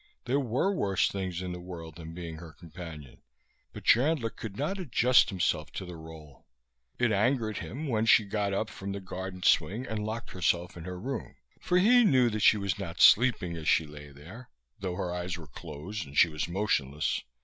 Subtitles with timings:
[0.25, 3.21] There were worse things in the world than being her companion;
[3.71, 6.47] but Chandler could not adjust himself to the role.
[6.97, 10.85] It angered him when she got up from the garden swing and locked herself in
[10.85, 14.95] her room for he knew that she was not sleeping as she lay there, though
[14.95, 17.21] her eyes were closed and she was motionless.